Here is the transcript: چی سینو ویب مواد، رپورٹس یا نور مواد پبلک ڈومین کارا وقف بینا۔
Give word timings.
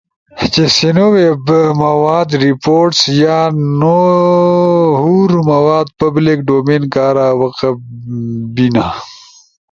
چی 0.53 0.63
سینو 0.75 1.05
ویب 1.15 1.47
مواد، 1.83 2.29
رپورٹس 2.45 2.99
یا 3.23 3.39
نور 3.79 5.29
مواد 5.49 5.87
پبلک 5.99 6.37
ڈومین 6.47 6.83
کارا 6.93 7.27
وقف 7.41 7.75
بینا۔ 8.53 8.85